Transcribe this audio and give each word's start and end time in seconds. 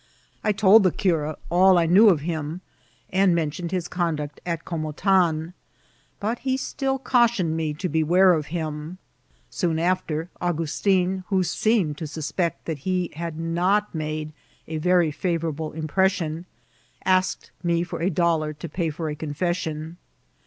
I 0.43 0.51
told 0.51 0.81
the 0.81 0.89
cura 0.89 1.37
all 1.51 1.77
I 1.77 1.85
knew 1.85 2.09
of 2.09 2.21
him, 2.21 2.61
and 3.11 3.35
mentieiied 3.37 3.69
his 3.69 3.87
eondnct 3.87 4.39
at 4.47 4.65
Comotan; 4.65 5.53
but 6.19 6.39
he 6.39 6.57
still 6.57 6.97
cautioned 6.97 7.55
me 7.55 7.75
to 7.75 7.87
be* 7.87 8.03
were 8.03 8.33
of 8.33 8.47
him. 8.47 8.97
Soon 9.51 9.77
after, 9.77 10.31
Augustin, 10.41 11.23
who 11.27 11.43
seemed 11.43 11.99
to 11.99 12.07
suspect 12.07 12.65
tibiat 12.65 12.77
he 12.79 13.11
had 13.15 13.37
not 13.37 13.93
made 13.93 14.33
a 14.67 14.79
Tory 14.79 15.11
favouialde 15.11 15.75
impees 15.79 16.09
sion, 16.13 16.45
asked 17.05 17.51
me 17.61 17.83
for 17.83 18.01
a 18.01 18.09
dolhr 18.09 18.57
to 18.57 18.67
pay 18.67 18.89
for 18.89 19.07
a 19.07 19.13
confession. 19.15 19.97